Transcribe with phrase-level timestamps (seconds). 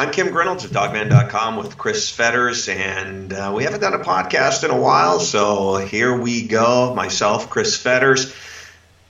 [0.00, 4.64] I'm Kim Grinolds of dawgman.com with Chris Fetters, and uh, we haven't done a podcast
[4.64, 6.94] in a while, so here we go.
[6.94, 8.34] Myself, Chris Fetters.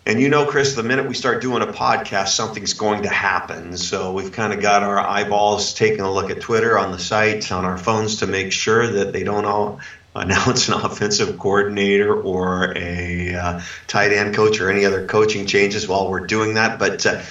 [0.05, 3.77] And you know, Chris, the minute we start doing a podcast, something's going to happen.
[3.77, 7.53] So we've kind of got our eyeballs taking a look at Twitter on the site,
[7.53, 9.79] on our phones to make sure that they don't all
[10.17, 15.87] announce an offensive coordinator or a uh, tight end coach or any other coaching changes
[15.87, 16.81] while we're doing that.
[16.81, 17.23] But uh,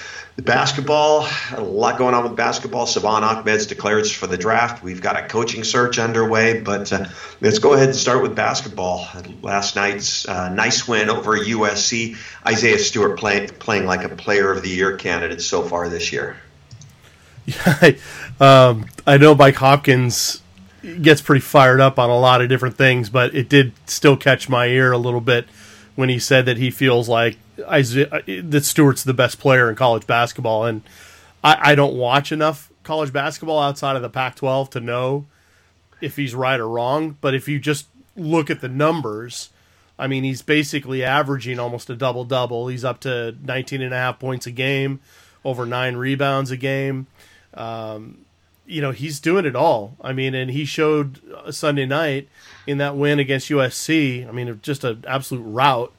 [0.44, 2.86] basketball, a lot going on with basketball.
[2.86, 4.82] Salvon Ahmed's declared for the draft.
[4.82, 7.06] We've got a coaching search underway, but uh,
[7.40, 9.06] let's go ahead and start with basketball.
[9.42, 12.16] Last night's uh, nice win over USC.
[12.46, 16.36] Isaiah Stewart play, playing like a player of the year candidate so far this year.
[17.46, 17.90] Yeah,
[18.40, 20.42] um, I know Mike Hopkins
[21.02, 24.48] gets pretty fired up on a lot of different things, but it did still catch
[24.48, 25.46] my ear a little bit
[26.00, 30.06] when he said that he feels like Isaiah, that Stewart's the best player in college
[30.06, 30.80] basketball, and
[31.44, 35.26] I, I don't watch enough college basketball outside of the Pac-12 to know
[36.00, 37.18] if he's right or wrong.
[37.20, 39.50] But if you just look at the numbers,
[39.98, 42.68] I mean, he's basically averaging almost a double double.
[42.68, 45.00] He's up to 19 and a half points a game,
[45.44, 47.08] over nine rebounds a game.
[47.52, 48.24] Um,
[48.70, 49.96] you know, he's doing it all.
[50.00, 52.28] I mean, and he showed Sunday night
[52.66, 54.28] in that win against USC.
[54.28, 55.92] I mean, just an absolute rout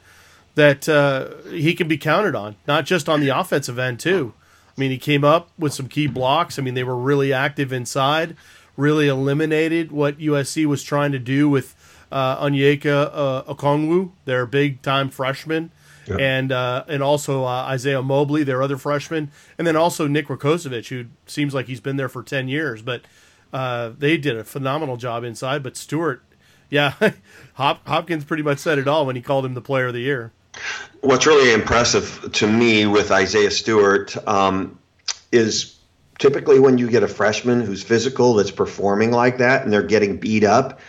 [0.55, 4.33] that uh, he can be counted on, not just on the offensive end too.
[4.78, 6.58] I mean, he came up with some key blocks.
[6.58, 8.36] I mean, they were really active inside,
[8.78, 11.75] really eliminated what USC was trying to do with
[12.11, 15.72] uh, Onyeka uh, Okongwu, their big time freshman,
[16.11, 16.25] yeah.
[16.37, 20.87] and uh, and also uh, Isaiah Mobley, their other freshman, and then also Nick Rakocevic,
[20.89, 23.01] who seems like he's been there for ten years, but
[23.53, 25.63] uh, they did a phenomenal job inside.
[25.63, 26.23] But Stewart,
[26.69, 26.93] yeah,
[27.53, 30.01] Hop- Hopkins pretty much said it all when he called him the Player of the
[30.01, 30.31] Year.
[31.01, 34.77] What's really impressive to me with Isaiah Stewart um,
[35.31, 35.77] is
[36.19, 40.17] typically when you get a freshman who's physical that's performing like that and they're getting
[40.17, 40.79] beat up,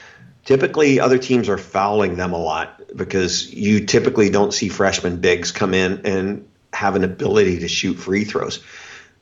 [0.44, 5.52] typically other teams are fouling them a lot because you typically don't see freshman bigs
[5.52, 8.60] come in and have an ability to shoot free throws.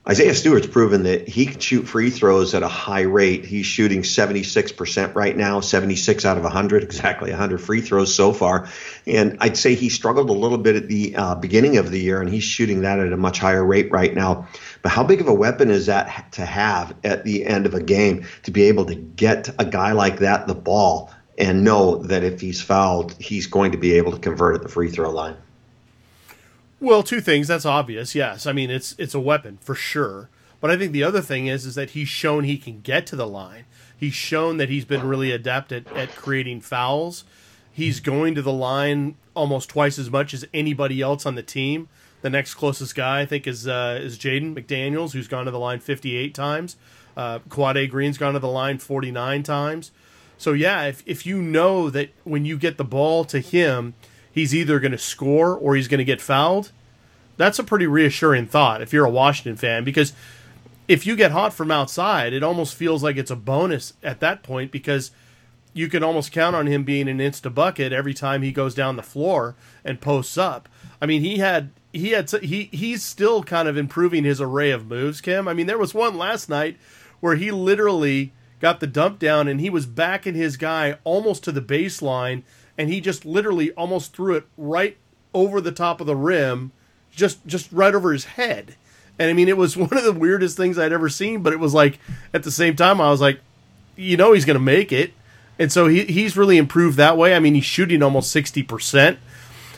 [0.09, 3.45] Isaiah Stewart's proven that he can shoot free throws at a high rate.
[3.45, 8.67] He's shooting 76% right now, 76 out of 100, exactly 100 free throws so far.
[9.07, 12.23] And I'd say he struggled a little bit at the uh, beginning of the year,
[12.23, 14.49] and he's shooting that at a much higher rate right now.
[14.81, 17.83] But how big of a weapon is that to have at the end of a
[17.83, 22.23] game to be able to get a guy like that the ball and know that
[22.23, 25.37] if he's fouled, he's going to be able to convert at the free throw line?
[26.79, 27.49] Well, two things.
[27.49, 28.15] That's obvious.
[28.15, 30.29] Yes, I mean it's it's a weapon for sure.
[30.61, 33.17] But I think the other thing is is that he's shown he can get to
[33.17, 33.65] the line.
[33.97, 37.25] He's shown that he's been really adept at, at creating fouls.
[37.73, 41.89] He's going to the line almost twice as much as anybody else on the team.
[42.23, 45.59] The next closest guy I think is uh, is Jaden McDaniels, who's gone to the
[45.59, 46.77] line 58 times.
[47.17, 49.91] Uh, Quade Green's gone to the line 49 times.
[50.41, 53.93] So yeah, if if you know that when you get the ball to him
[54.33, 56.73] he's either going to score or he's going to get fouled,
[57.37, 60.15] that's a pretty reassuring thought if you're a Washington fan because
[60.89, 64.43] if you get hot from outside, it almost feels like it's a bonus at that
[64.43, 65.11] point because
[65.75, 68.97] you can almost count on him being an insta bucket every time he goes down
[68.97, 70.71] the floor and posts up.
[71.03, 74.87] I mean, he had he had he he's still kind of improving his array of
[74.87, 75.47] moves, Kim.
[75.47, 76.79] I mean, there was one last night
[77.21, 81.53] where he literally got the dump down and he was backing his guy almost to
[81.53, 82.43] the baseline
[82.81, 84.97] and he just literally almost threw it right
[85.35, 86.73] over the top of the rim,
[87.11, 88.75] just just right over his head.
[89.19, 91.43] And I mean, it was one of the weirdest things I'd ever seen.
[91.43, 91.99] But it was like
[92.33, 93.41] at the same time, I was like,
[93.97, 95.13] you know, he's going to make it.
[95.59, 97.35] And so he, he's really improved that way.
[97.35, 99.19] I mean, he's shooting almost sixty percent.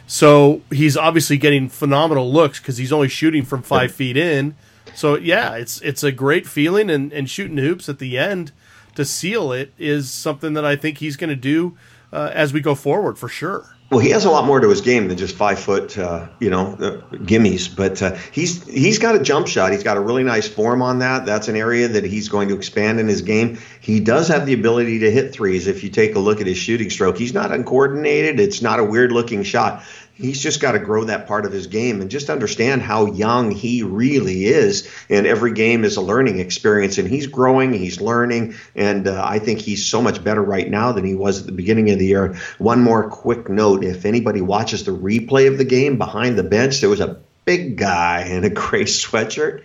[0.06, 4.54] So he's obviously getting phenomenal looks because he's only shooting from five feet in.
[4.94, 8.52] So yeah, it's it's a great feeling, and, and shooting hoops at the end
[8.94, 11.76] to seal it is something that I think he's going to do
[12.12, 13.66] uh, as we go forward for sure.
[13.92, 16.48] Well, he has a lot more to his game than just five foot, uh, you
[16.48, 17.76] know, uh, gimmies.
[17.76, 19.72] But uh, he's he's got a jump shot.
[19.72, 21.26] He's got a really nice form on that.
[21.26, 23.58] That's an area that he's going to expand in his game.
[23.82, 25.66] He does have the ability to hit threes.
[25.66, 28.40] If you take a look at his shooting stroke, he's not uncoordinated.
[28.40, 29.82] It's not a weird looking shot
[30.22, 33.50] he's just got to grow that part of his game and just understand how young
[33.50, 34.88] he really is.
[35.10, 39.40] And every game is a learning experience, and he's growing, he's learning, and uh, I
[39.40, 42.06] think he's so much better right now than he was at the beginning of the
[42.06, 42.36] year.
[42.58, 46.80] One more quick note: if anybody watches the replay of the game behind the bench,
[46.80, 49.64] there was a big guy in a gray sweatshirt.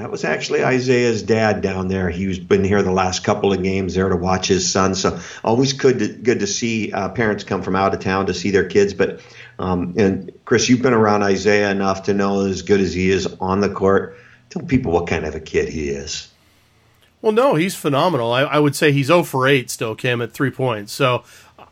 [0.00, 2.08] That was actually Isaiah's dad down there.
[2.08, 4.94] He's been here the last couple of games there to watch his son.
[4.94, 8.32] So always good to, good to see uh, parents come from out of town to
[8.32, 8.94] see their kids.
[8.94, 9.20] But
[9.58, 13.26] um, and Chris, you've been around Isaiah enough to know as good as he is
[13.40, 14.16] on the court.
[14.48, 16.32] Tell people what kind of a kid he is.
[17.20, 18.32] Well, no, he's phenomenal.
[18.32, 20.94] I, I would say he's 0 for 8 still, Cam, at three points.
[20.94, 21.24] So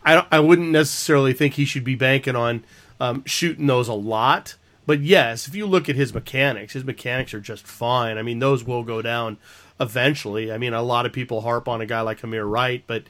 [0.05, 2.63] I, I wouldn't necessarily think he should be banking on
[3.01, 4.57] um, shooting those a lot.
[4.89, 8.17] But yes, if you look at his mechanics, his mechanics are just fine.
[8.17, 9.37] I mean, those will go down
[9.79, 10.51] eventually.
[10.51, 13.03] I mean, a lot of people harp on a guy like Hameir Wright, but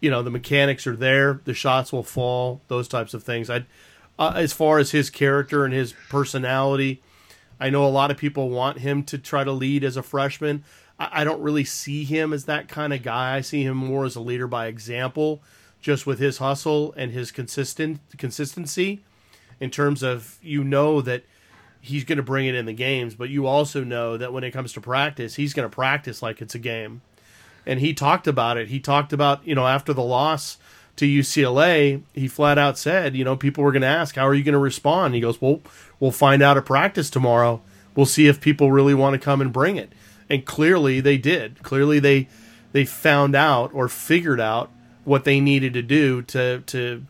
[0.00, 1.40] you know the mechanics are there.
[1.44, 2.62] The shots will fall.
[2.66, 3.48] Those types of things.
[3.48, 3.64] I,
[4.18, 7.00] uh, as far as his character and his personality,
[7.60, 10.64] I know a lot of people want him to try to lead as a freshman.
[10.98, 13.36] I, I don't really see him as that kind of guy.
[13.36, 15.44] I see him more as a leader by example,
[15.80, 19.04] just with his hustle and his consistent consistency.
[19.60, 21.24] In terms of you know that
[21.80, 24.50] he's going to bring it in the games, but you also know that when it
[24.50, 27.02] comes to practice, he's going to practice like it's a game.
[27.66, 28.68] And he talked about it.
[28.68, 30.58] He talked about, you know, after the loss
[30.96, 34.34] to UCLA, he flat out said, you know, people were going to ask, how are
[34.34, 35.14] you going to respond?
[35.14, 35.60] he goes, well,
[35.98, 37.62] we'll find out at practice tomorrow.
[37.94, 39.92] We'll see if people really want to come and bring it.
[40.28, 41.62] And clearly they did.
[41.62, 42.28] Clearly they
[42.72, 44.70] they found out or figured out
[45.04, 47.04] what they needed to do to to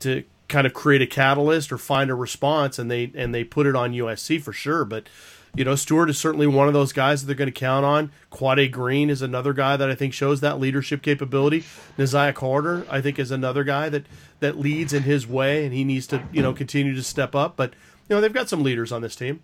[0.00, 3.66] to kind of create a catalyst or find a response, and they and they put
[3.66, 4.84] it on USC for sure.
[4.84, 5.08] But
[5.54, 8.12] you know, Stewart is certainly one of those guys that they're going to count on.
[8.30, 11.64] Quade Green is another guy that I think shows that leadership capability.
[11.96, 14.06] Nahziah Carter, I think, is another guy that
[14.40, 17.56] that leads in his way, and he needs to you know continue to step up.
[17.56, 17.74] But
[18.08, 19.42] you know, they've got some leaders on this team.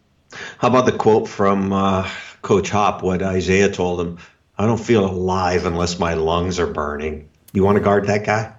[0.58, 2.08] How about the quote from uh,
[2.42, 3.02] Coach Hop?
[3.02, 4.18] What Isaiah told him:
[4.56, 8.52] "I don't feel alive unless my lungs are burning." You want to guard that guy?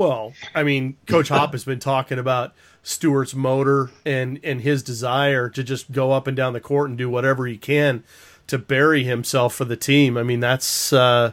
[0.00, 5.50] Well, I mean, Coach Hop has been talking about Stewart's motor and and his desire
[5.50, 8.02] to just go up and down the court and do whatever he can
[8.46, 10.16] to bury himself for the team.
[10.16, 11.32] I mean, that's uh,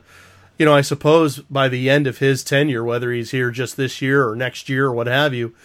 [0.57, 4.01] you know, I suppose by the end of his tenure, whether he's here just this
[4.01, 5.55] year or next year or what have you,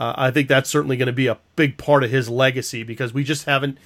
[0.00, 3.14] uh, I think that's certainly going to be a big part of his legacy because
[3.14, 3.78] we just haven't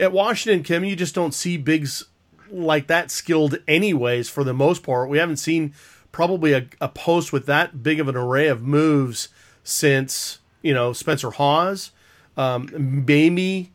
[0.00, 0.84] at Washington, Kim.
[0.84, 2.06] You just don't see bigs
[2.50, 4.28] like that skilled, anyways.
[4.28, 5.74] For the most part, we haven't seen
[6.16, 9.28] probably a, a post with that big of an array of moves
[9.62, 11.90] since you know Spencer Hawes,
[12.38, 13.70] um, maybe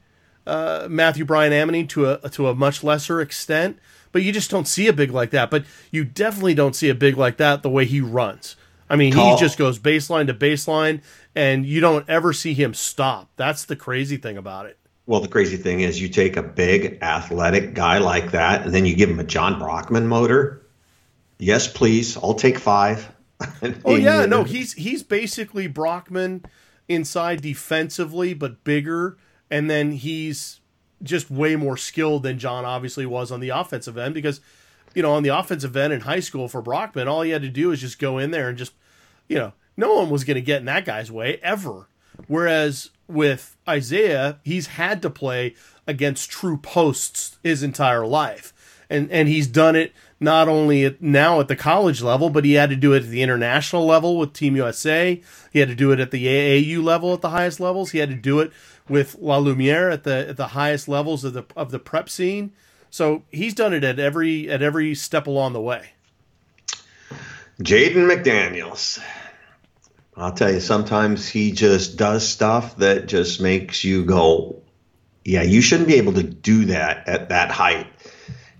[0.47, 3.77] uh, Matthew Bryan-Amaning to a to a much lesser extent.
[4.11, 5.51] But you just don't see a big like that.
[5.51, 8.55] But you definitely don't see a big like that the way he runs.
[8.89, 9.35] I mean, Tall.
[9.35, 11.01] he just goes baseline to baseline,
[11.35, 13.29] and you don't ever see him stop.
[13.35, 14.79] That's the crazy thing about it.
[15.05, 18.87] Well, the crazy thing is, you take a big athletic guy like that, and then
[18.87, 20.60] you give him a Jon Brockman motor
[21.41, 23.11] yes, please, I'll take five.
[23.85, 26.45] oh yeah, no, he's he's basically Brockman
[26.87, 29.17] inside defensively, but bigger,
[29.49, 30.61] and then he's
[31.03, 34.39] just way more skilled than Jon obviously was on the offensive end because
[34.93, 37.49] you know on the offensive end in high school for Brockman, all he had to
[37.49, 38.73] do is just go in there and just
[39.27, 41.87] you know no one was going to get in that guy's way ever.
[42.27, 45.55] Whereas with Isaiah, he's had to play
[45.87, 48.53] against true posts his entire life.
[48.89, 52.53] And and he's done it not only at, now at the college level, but he
[52.53, 55.19] had to do it at the international level with Team USA.
[55.51, 57.89] He had to do it at the AAU level at the highest levels.
[57.89, 58.51] He had to do it
[58.87, 62.53] with La Lumiere at the at the highest levels of the of the prep scene.
[62.91, 65.93] So he's done it at every at every step along the way.
[67.59, 69.01] Jaden McDaniels.
[70.15, 74.61] I'll tell you, sometimes he just does stuff that just makes you go,
[75.23, 77.87] yeah, you shouldn't be able to do that at that height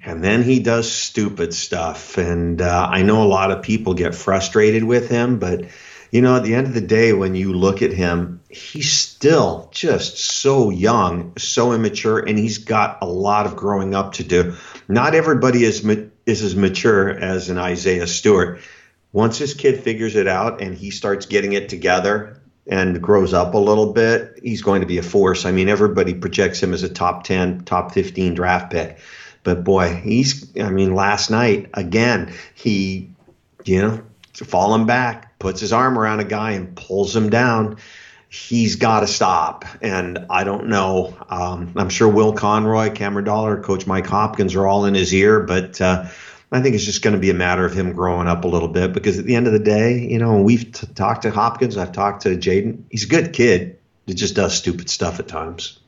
[0.04, 2.18] and then he does stupid stuff.
[2.18, 5.66] And uh, I know a lot of people get frustrated with him, but
[6.12, 9.70] you know, at the end of the day, when you look at him, he's still
[9.72, 14.56] just so young, so immature, and he's got a lot of growing up to do.
[14.90, 15.86] Not everybody is
[16.26, 18.60] is as mature as an Isaiah Stewart.
[19.14, 23.54] Once this kid figures it out and he starts getting it together and grows up
[23.54, 25.46] a little bit, he's going to be a force.
[25.46, 29.00] I mean, everybody projects him as a top 10, top 15 draft pick.
[29.44, 33.10] But boy, he's, I mean, last night, again, he,
[33.64, 34.02] you know,
[34.34, 37.78] falling back, puts his arm around a guy and pulls him down.
[38.30, 39.66] He's got to stop.
[39.82, 41.18] And I don't know.
[41.30, 45.42] Um, I'm sure Will Conroy, Cameron Dollar, Coach Mike Hopkins are all in his ear,
[45.42, 46.06] but uh,
[46.52, 48.68] I think it's just going to be a matter of him growing up a little
[48.68, 51.78] bit because at the end of the day, you know, we've t- talked to Hopkins,
[51.78, 52.84] I've talked to Jaden.
[52.90, 53.80] He's a good kid.
[54.06, 55.80] He just does stupid stuff at times.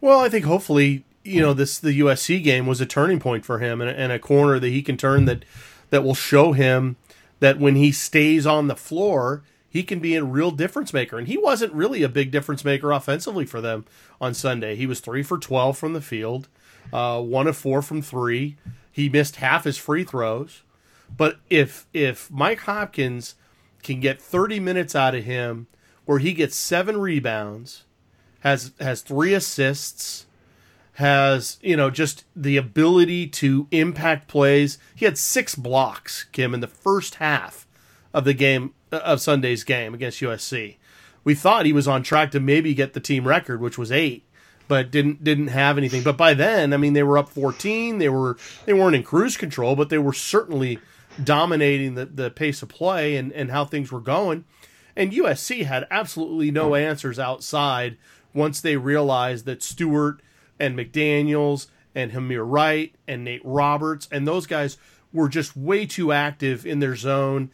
[0.00, 3.58] Well, I think hopefully you know this the USC game was a turning point for
[3.58, 5.44] him and, and a corner that he can turn that
[5.90, 6.96] that will show him
[7.40, 11.18] that when he stays on the floor he can be a real difference maker.
[11.18, 13.84] And he wasn't really a big difference maker offensively for them
[14.18, 14.74] on Sunday.
[14.74, 16.48] He was 3 for 12 from the field
[16.92, 18.56] uh, 1 of 4 from 3
[18.90, 20.62] he missed half his free throws.
[21.14, 23.34] But if if Mike Hopkins
[23.82, 25.66] can get 30 minutes out of him
[26.06, 27.84] where he gets 7 rebounds
[28.40, 30.25] has has 3 assists
[30.96, 34.78] has, you know, just the ability to impact plays.
[34.94, 37.66] He had six blocks, Kim, in the first half
[38.14, 40.76] of the game uh, of Sunday's game against USC.
[41.22, 44.24] We thought he was on track to maybe get the team record, which was eight,
[44.68, 46.02] but didn't didn't have anything.
[46.02, 47.98] But by then, I mean, they were up 14.
[47.98, 50.78] They were they weren't in cruise control, but they were certainly
[51.22, 54.44] dominating the, the pace of play and, and how things were going.
[54.96, 57.98] And USC had absolutely no answers outside
[58.32, 60.22] once they realized that Stewart
[60.58, 64.76] and McDaniels and Hameir Wright and Nate Roberts and those guys
[65.12, 67.50] were just way too active in their zone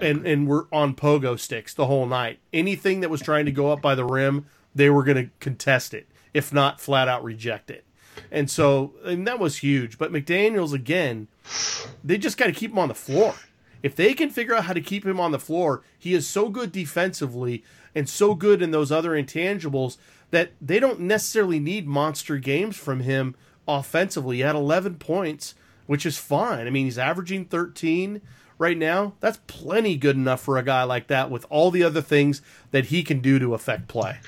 [0.00, 2.38] and, and were on pogo sticks the whole night.
[2.52, 5.92] Anything that was trying to go up by the rim, they were going to contest
[5.92, 7.84] it, if not flat out reject it.
[8.30, 9.98] And so, and that was huge.
[9.98, 11.28] But McDaniels, again,
[12.04, 13.34] they just got to keep him on the floor.
[13.82, 16.48] If they can figure out how to keep him on the floor, he is so
[16.48, 19.96] good defensively and so good in those other intangibles
[20.32, 23.36] that they don't necessarily need monster games from him
[23.68, 24.36] offensively.
[24.36, 25.54] He had 11 points,
[25.86, 26.66] which is fine.
[26.66, 28.20] I mean, he's averaging 13
[28.58, 29.14] right now.
[29.20, 32.86] That's plenty good enough for a guy like that with all the other things that
[32.86, 34.18] he can do to affect play.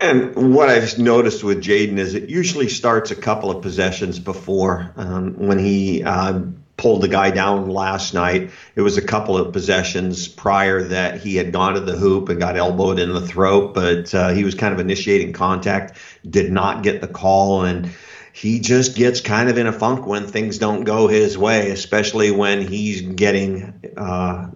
[0.00, 4.90] And what I've noticed with Jaden is it usually starts a couple of possessions before
[4.96, 6.40] um, when he uh,
[6.80, 8.50] pulled the guy down last night.
[8.74, 12.40] It was a couple of possessions prior that he had gone to the hoop and
[12.40, 16.82] got elbowed in the throat, but uh, he was kind of initiating contact, did not
[16.82, 17.90] get the call, and
[18.32, 22.30] he just gets kind of in a funk when things don't go his way, especially
[22.30, 24.48] when he's getting uh,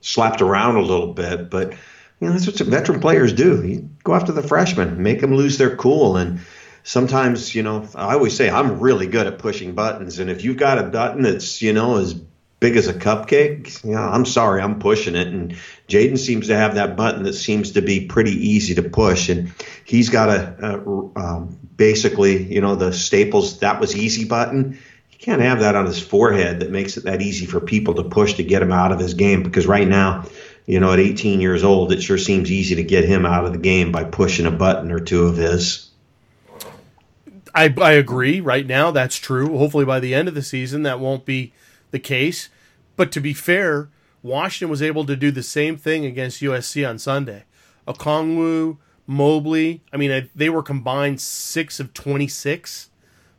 [0.00, 1.50] slapped around a little bit.
[1.50, 3.66] But you know, that's what veteran players do.
[3.66, 6.16] You go after the freshmen, make them lose their cool.
[6.16, 6.40] And
[6.84, 10.18] sometimes, you know, I always say I'm really good at pushing buttons.
[10.18, 13.98] And if you've got a button that's, you know, as big as a cupcake, know,
[13.98, 15.28] I'm sorry, I'm pushing it.
[15.28, 15.56] And
[15.88, 19.28] Jaden seems to have that button that seems to be pretty easy to push.
[19.28, 19.52] And
[19.84, 24.78] he's got a, a um, basically, you know, the Staples that was easy button.
[25.10, 28.04] You can't have that on his forehead that makes it that easy for people to
[28.04, 30.26] push to get him out of his game because right now,
[30.66, 33.52] you know, at 18 years old, it sure seems easy to get him out of
[33.52, 35.91] the game by pushing a button or two of his.
[37.54, 38.40] I, I agree.
[38.40, 39.58] Right now, that's true.
[39.58, 41.52] Hopefully, by the end of the season, that won't be
[41.90, 42.48] the case.
[42.96, 43.88] But to be fair,
[44.22, 47.44] Washington was able to do the same thing against USC on Sunday.
[47.86, 52.90] Okongwu, Mobley, I mean, they were combined six of 26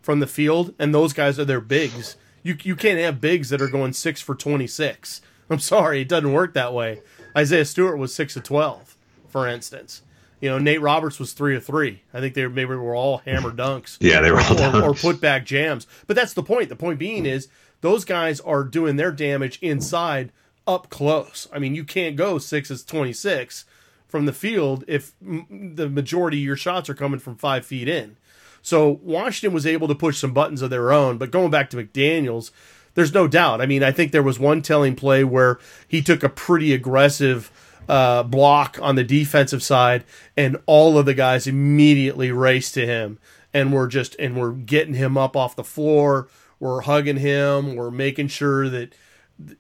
[0.01, 2.17] from the field, and those guys are their bigs.
[2.43, 5.22] You, you can't have bigs that are going six for 26.
[5.50, 7.01] I'm sorry, it doesn't work that way.
[7.36, 8.96] Isaiah Stewart was six of twelve,
[9.27, 10.03] for instance.
[10.43, 12.01] You know, Nate Roberts was three of three.
[12.13, 13.95] I think they maybe were all hammer dunks.
[14.01, 15.88] yeah, they were all or, or put back jams.
[16.05, 16.67] But that's the point.
[16.67, 17.47] The point being is
[17.79, 20.33] those guys are doing their damage inside
[20.67, 21.47] up close.
[21.53, 23.63] I mean, you can't go six is twenty six
[24.05, 27.88] from the field if m- the majority of your shots are coming from five feet
[27.88, 28.17] in.
[28.62, 31.17] So Washington was able to push some buttons of their own.
[31.17, 32.51] But going back to McDaniel's,
[32.95, 33.62] there's no doubt.
[33.62, 35.57] I mean, I think there was one telling play where
[35.88, 37.50] he took a pretty aggressive
[37.87, 40.03] uh, block on the defensive side,
[40.37, 43.19] and all of the guys immediately raced to him
[43.53, 46.27] and we're just and we're getting him up off the floor.
[46.59, 47.75] We're hugging him.
[47.75, 48.95] We're making sure that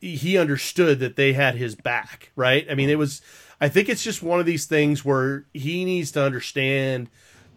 [0.01, 2.31] he understood that they had his back.
[2.35, 2.65] Right?
[2.69, 3.21] I mean, it was.
[3.61, 7.09] I think it's just one of these things where he needs to understand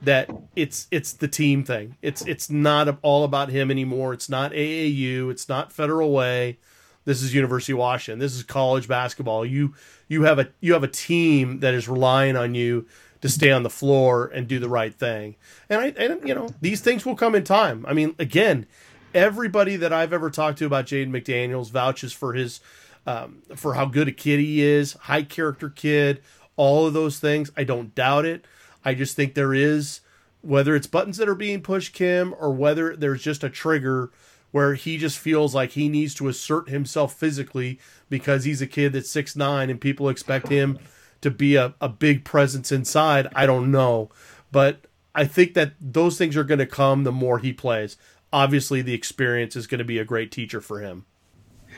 [0.03, 1.97] that it's it's the team thing.
[2.03, 4.13] It's it's not all about him anymore.
[4.13, 5.31] It's not AAU.
[5.31, 6.59] It's not Federal Way.
[7.07, 8.19] This is University of Washington.
[8.19, 9.47] This is college basketball.
[9.47, 9.75] You
[10.09, 12.87] you have a you have a team that is relying on you
[13.23, 15.37] to stay on the floor and do the right thing.
[15.71, 17.87] And I and you know these things will come in time.
[17.89, 18.67] I mean, again,
[19.15, 22.61] everybody that I've ever talked to about Jaden McDaniels vouches for his
[23.07, 26.21] um, for how good a kid he is, high character kid,
[26.57, 27.53] all of those things.
[27.57, 28.45] I don't doubt it.
[28.85, 30.01] I just think there is,
[30.43, 34.11] whether it's buttons that are being pushed, Kim, or whether there's just a trigger
[34.57, 38.95] where he just feels like he needs to assert himself physically because he's a kid
[38.95, 40.79] that's six nine and people expect him
[41.21, 43.29] to be a, a big presence inside.
[43.37, 44.09] I don't know.
[44.51, 47.99] But I think that those things are going to come the more he plays.
[48.33, 51.05] Obviously, the experience is going to be a great teacher for him.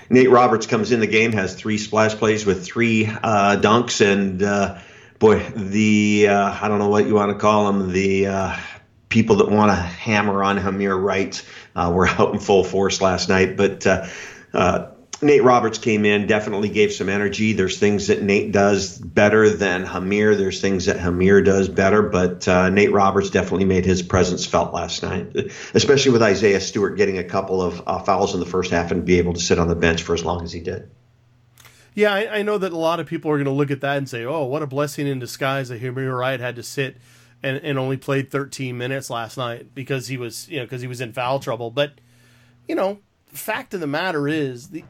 [0.09, 4.41] Nate Roberts comes in the game, has three splash plays with three uh, dunks, and
[4.41, 4.79] uh,
[5.19, 8.57] boy, the uh, I don't know what you want to call them, the uh,
[9.09, 11.43] people that want to hammer on Hameir Wright
[11.75, 13.57] uh, were out in full force last night.
[13.57, 14.07] But uh,
[14.53, 17.53] uh, Nate Roberts came in, definitely gave some energy.
[17.53, 20.37] There's things that Nate does better than Hameir.
[20.37, 24.73] There's things that Hameir does better, but uh, Nate Roberts definitely made his presence felt
[24.73, 25.35] last night,
[25.75, 29.05] especially with Isaiah Stewart getting a couple of uh, fouls in the first half and
[29.05, 30.89] be able to sit on the bench for as long as he did.
[31.95, 33.97] Yeah, I, I, know that a lot of people are going to look at that
[33.97, 36.97] and say, "Oh, what a blessing in disguise that Hameir Wright had to sit
[37.43, 40.89] and, and only played 13 minutes last night because he was you know because he
[40.89, 41.71] was in foul trouble.
[41.71, 41.93] But
[42.67, 44.85] you know, fact of the matter is the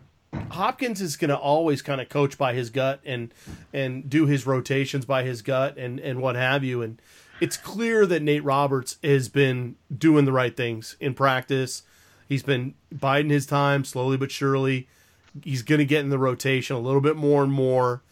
[0.51, 3.33] Hopkins is going to always kind of coach by his gut and
[3.73, 6.83] and do his rotations by his gut and and what have you.
[6.83, 7.01] And
[7.41, 11.83] it's clear that Nate Roberts has been doing the right things in practice.
[12.29, 14.89] He's been biding his time slowly but surely.
[15.45, 18.03] He's going to get in the rotation a little bit more and more.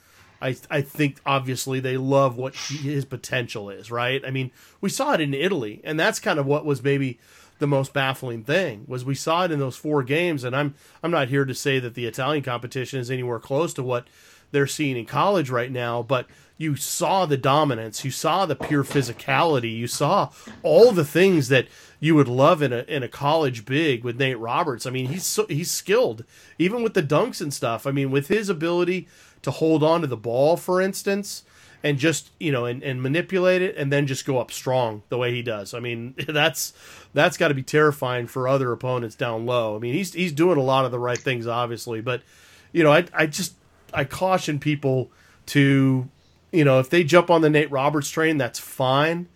[0.40, 4.22] I I think obviously they love what he, his potential is, right?
[4.26, 4.50] I mean,
[4.80, 7.18] we saw it in Italy, and that's kind of what was maybe
[7.58, 10.44] the most baffling thing was we saw it in those four games.
[10.44, 13.82] And I'm I'm not here to say that the Italian competition is anywhere close to
[13.82, 14.06] what
[14.52, 16.26] they're seeing in college right now, but
[16.58, 20.30] you saw the dominance, you saw the pure physicality, you saw
[20.62, 21.66] all the things that
[22.00, 24.86] you would love in a in a college big with Nate Roberts.
[24.86, 26.24] I mean, he's so, he's skilled,
[26.58, 27.86] even with the dunks and stuff.
[27.86, 29.08] I mean, with his ability
[29.46, 31.44] to hold on to the ball, for instance,
[31.84, 35.16] and just you know and, and manipulate it and then just go up strong the
[35.16, 35.72] way he does.
[35.72, 36.72] I mean, that's
[37.14, 39.76] that's got to be terrifying for other opponents down low.
[39.76, 42.22] I mean, he's he's doing a lot of the right things, obviously, but
[42.72, 43.54] you know, I I just
[43.94, 45.12] I caution people
[45.46, 46.08] to
[46.50, 49.28] you know if they jump on the Nate Roberts train, that's fine.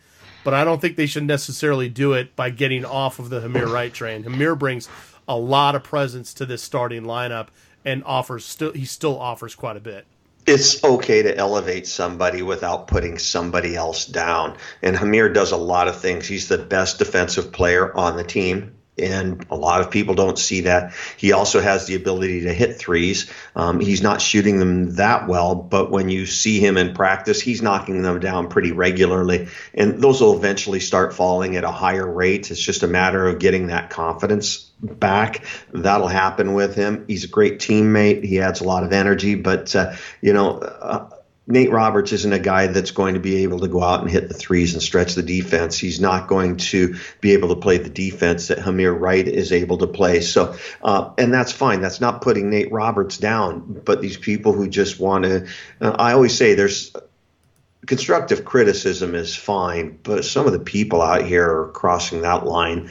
[0.42, 3.70] But I don't think they should necessarily do it by getting off of the Hameir
[3.70, 4.24] Wright train.
[4.24, 4.88] Hameir brings
[5.28, 7.48] a lot of presence to this starting lineup
[7.84, 10.06] and offers still he still offers quite a bit
[10.46, 14.56] it's okay to elevate somebody without putting somebody else down.
[14.82, 16.26] And Hameir does a lot of things.
[16.26, 20.62] He's the best defensive player on the team and a lot of people don't see
[20.62, 20.94] that.
[21.16, 23.30] He also has the ability to hit threes.
[23.56, 27.62] Um, he's not shooting them that well, but when you see him in practice, he's
[27.62, 32.50] knocking them down pretty regularly, and those will eventually start falling at a higher rate.
[32.50, 35.44] It's just a matter of getting that confidence back.
[35.72, 37.04] That'll happen with him.
[37.06, 38.24] He's a great teammate.
[38.24, 40.58] He adds a lot of energy, but uh, you know.
[40.58, 41.10] Uh,
[41.50, 44.28] Nate Roberts isn't a guy that's going to be able to go out and hit
[44.28, 45.76] the threes and stretch the defense.
[45.76, 49.78] He's not going to be able to play the defense that Hameir Wright is able
[49.78, 50.20] to play.
[50.20, 51.80] So, uh, and that's fine.
[51.80, 53.82] That's not putting Nate Roberts down.
[53.84, 55.48] But these people who just want to,
[55.80, 56.92] uh, I always say there's
[57.86, 62.90] constructive criticism is fine, but some of the people out here are crossing that line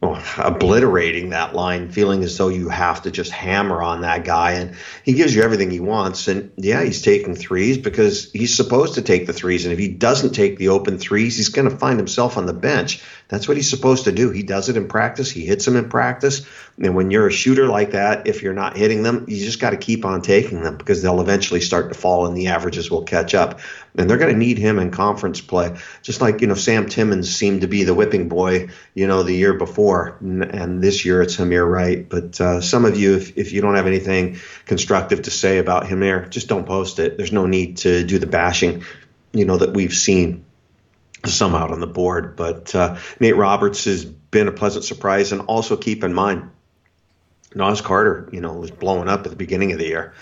[0.00, 4.52] obliterating that line, feeling as though you have to just hammer on that guy.
[4.52, 6.28] And he gives you everything he wants.
[6.28, 9.64] And yeah, he's taking threes because he's supposed to take the threes.
[9.64, 12.52] And if he doesn't take the open threes, he's going to find himself on the
[12.52, 13.02] bench.
[13.26, 14.30] That's what he's supposed to do.
[14.30, 15.30] He does it in practice.
[15.30, 16.46] He hits them in practice.
[16.80, 19.70] And when you're a shooter like that, if you're not hitting them, you just got
[19.70, 23.02] to keep on taking them because they'll eventually start to fall and the averages will
[23.02, 23.60] catch up.
[23.96, 25.76] And they're going to need him in conference play.
[26.02, 29.34] Just like, you know, Sam Timmins seemed to be the whipping boy, you know, the
[29.34, 29.87] year before.
[29.96, 32.08] And this year it's Hameir Wright.
[32.08, 35.84] But uh, some of you, if, if you don't have anything constructive to say about
[35.84, 37.16] Hameir, just don't post it.
[37.16, 38.84] There's no need to do the bashing,
[39.32, 40.44] you know, that we've seen
[41.24, 42.36] some out on the board.
[42.36, 46.50] But uh, Nate Roberts has been a pleasant surprise, and also keep in mind,
[47.54, 50.14] Naz Carter, you know, was blowing up at the beginning of the year.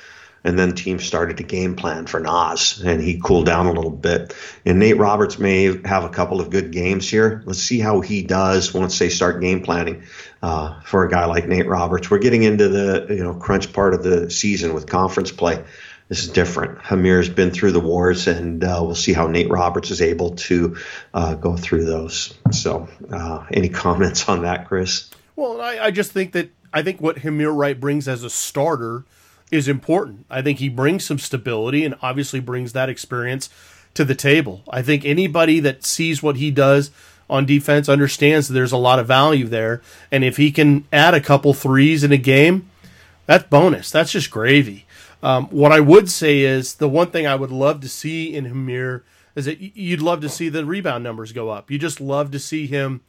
[0.46, 3.90] And then teams started to game plan for Naz, and he cooled down a little
[3.90, 4.34] bit.
[4.64, 7.42] And Nate Roberts may have a couple of good games here.
[7.44, 10.04] Let's see how he does once they start game planning
[10.42, 12.10] uh, for a guy like Nate Roberts.
[12.10, 15.62] We're getting into the you know crunch part of the season with conference play
[16.08, 16.78] this is different.
[16.78, 20.76] Hameir's been through the wars, and uh, we'll see how Nate Roberts is able to
[21.12, 22.32] uh, go through those.
[22.52, 25.10] So, uh, any comments on that, Chris?
[25.34, 29.04] Well, I, I, just think that I think what Hameir Wright brings as a starter
[29.50, 30.26] is important.
[30.30, 33.48] I think he brings some stability and obviously brings that experience
[33.94, 34.62] to the table.
[34.68, 36.90] I think anybody that sees what he does
[37.28, 41.14] on defense understands that there's a lot of value there, and if he can add
[41.14, 42.68] a couple threes in a game,
[43.26, 43.90] that's bonus.
[43.90, 44.86] That's just gravy.
[45.22, 48.44] Um, what I would say is the one thing I would love to see in
[48.44, 49.02] Hameir
[49.34, 51.70] is that you'd love to see the rebound numbers go up.
[51.70, 53.00] You just love to see him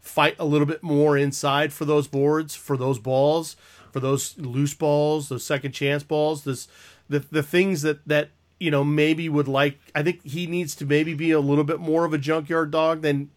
[0.00, 3.56] fight a little bit more inside for those boards, for those balls,
[3.94, 6.66] for those loose balls, those second chance balls, this
[7.08, 9.78] the the things that that you know maybe would like.
[9.94, 13.02] I think he needs to maybe be a little bit more of a junkyard dog
[13.02, 13.30] than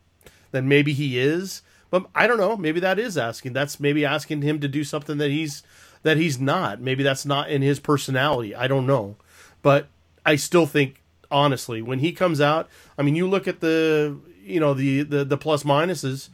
[0.49, 1.61] than maybe he is.
[1.91, 2.57] But I don't know.
[2.57, 3.53] Maybe that is asking.
[3.53, 5.61] That's maybe asking him to do something that he's
[6.01, 6.81] that he's not.
[6.81, 8.55] Maybe that's not in his personality.
[8.55, 9.15] I don't know.
[9.61, 9.89] But
[10.25, 12.67] I still think honestly, when he comes out,
[12.97, 16.29] I mean, you look at the you know the the, the plus minuses.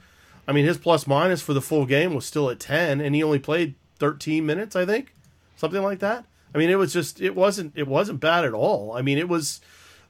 [0.47, 3.21] I mean, his plus minus for the full game was still at ten, and he
[3.21, 5.13] only played thirteen minutes, I think,
[5.56, 6.25] something like that.
[6.53, 8.93] I mean, it was just it wasn't it wasn't bad at all.
[8.93, 9.62] I mean, it was,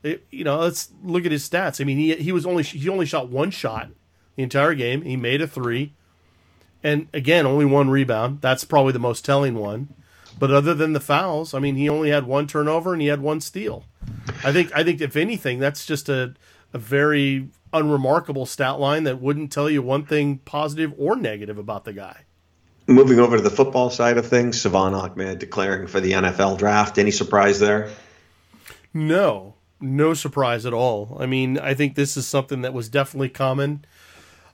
[0.03, 1.79] it, you know, let's look at his stats.
[1.79, 3.89] I mean, he he was only he only shot one shot
[4.35, 5.01] the entire game.
[5.03, 5.93] He made a three.
[6.85, 8.41] And again, only one rebound.
[8.41, 9.93] That's probably the most telling one.
[10.37, 13.21] But other than the fouls, I mean, he only had one turnover and he had
[13.21, 13.85] one steal.
[14.43, 16.33] I think I think if anything, that's just a
[16.73, 21.85] a very unremarkable stat line that wouldn't tell you one thing positive or negative about
[21.85, 22.25] the guy.
[22.85, 26.97] Moving over to the football side of things, Salvon Ahmed declaring for the NFL draft.
[26.97, 27.89] Any surprise there?
[28.93, 31.17] No, no surprise at all.
[31.19, 33.85] I mean, I think this is something that was definitely common.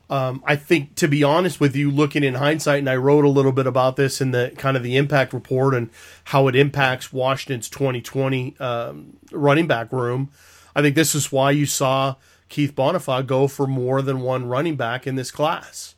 [0.10, 3.30] Um, I think, to be honest with you, looking in hindsight, and I wrote a
[3.30, 5.90] little bit about this in the kind of the impact report and
[6.26, 10.32] how it impacts Washington's 2020 um, running back room.
[10.76, 12.16] I think this is why you saw
[12.48, 15.94] Keith Bhonapha go for more than one running back in this class.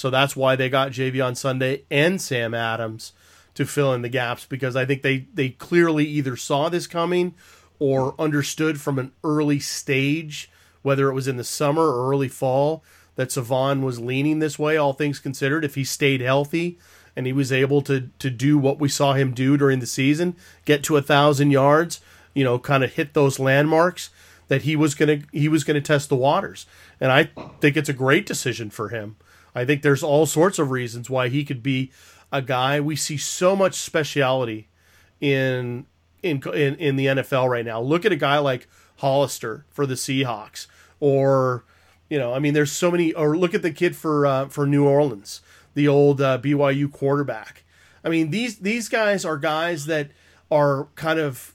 [0.00, 3.12] So that's why they got Jay'Veon Sunday and Sam Adams
[3.54, 7.34] to fill in the gaps because I think they, they clearly either saw this coming
[7.78, 12.82] or understood from an early stage, whether it was in the summer or early fall,
[13.16, 15.66] that Salvon was leaning this way, all things considered.
[15.66, 16.78] If he stayed healthy
[17.14, 20.34] and he was able to to do what we saw him do during the season,
[20.64, 22.00] get to a thousand yards,
[22.32, 24.08] you know, kind of hit those landmarks,
[24.48, 26.64] that he was gonna he was gonna test the waters.
[26.98, 27.24] And I
[27.60, 29.16] think it's a great decision for him.
[29.54, 31.92] I think there's all sorts of reasons why he could be
[32.32, 32.80] a guy.
[32.80, 34.68] We see so much speciality
[35.20, 35.86] in
[36.22, 37.80] in in, in the NFL right now.
[37.80, 40.66] Look at a guy like Hollister for the Seahawks,
[40.98, 41.64] or
[42.08, 43.12] you know, I mean, there's so many.
[43.12, 45.40] Or look at the kid for uh, for New Orleans,
[45.74, 47.64] the old uh, BYU quarterback.
[48.04, 50.10] I mean, these these guys are guys that
[50.50, 51.54] are kind of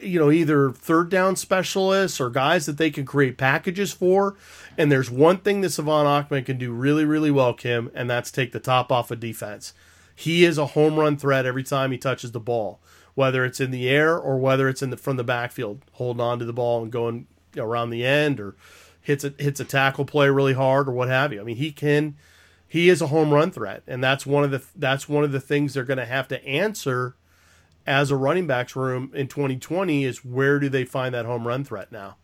[0.00, 4.36] you know, either third down specialists or guys that they can create packages for.
[4.76, 8.30] And there's one thing that Salvon Ahmed can do really, really well, Kim, and that's
[8.30, 9.72] take the top off of defense.
[10.14, 12.80] He is a home run threat every time he touches the ball
[13.14, 16.38] whether it's in the air or whether it's in the from the backfield, holding on
[16.38, 18.56] to the ball and going around the end or
[19.00, 21.40] hits a hits a tackle play really hard or what have you.
[21.40, 22.16] I mean, he can
[22.66, 25.40] he is a home run threat, and that's one of the that's one of the
[25.40, 27.14] things they're going to have to answer
[27.86, 31.64] as a running backs room in 2020 is where do they find that home run
[31.64, 32.16] threat now?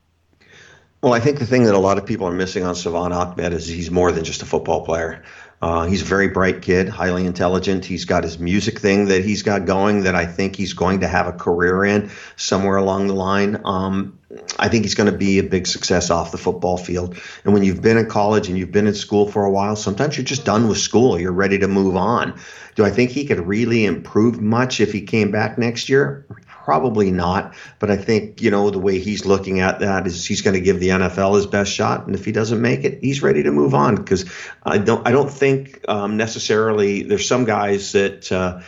[1.02, 3.54] Well, I think the thing that a lot of people are missing on Salvon Ahmed
[3.54, 5.22] is he's more than just a football player.
[5.62, 7.86] Uh, he's a very bright kid, highly intelligent.
[7.86, 11.08] He's got his music thing that he's got going that I think he's going to
[11.08, 13.60] have a career in somewhere along the line.
[13.64, 14.18] Um,
[14.60, 17.16] I think he's going to be a big success off the football field.
[17.44, 20.16] And when you've been in college and you've been in school for a while, sometimes
[20.16, 21.18] you're just done with school.
[21.18, 22.38] You're ready to move on.
[22.74, 26.26] Do I think he could really improve much if he came back next year?
[26.46, 30.42] Probably not, but I think you know the way he's looking at that is he's
[30.42, 33.22] going to give the NFL his best shot, and if he doesn't make it, he's
[33.22, 33.96] ready to move on.
[33.96, 34.30] Because
[34.62, 38.30] I don't, I don't think um, necessarily there's some guys that.
[38.30, 38.60] Uh,